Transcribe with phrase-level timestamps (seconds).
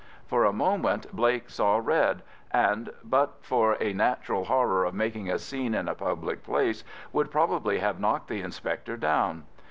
[0.25, 5.37] For a moment Blake saw red, and but for a natural horror of making a
[5.37, 9.43] scene in a public place, would probably have knocked the inspector down.